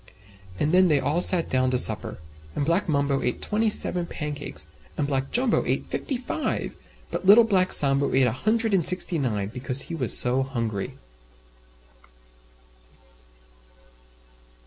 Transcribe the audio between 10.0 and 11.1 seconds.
so hungry.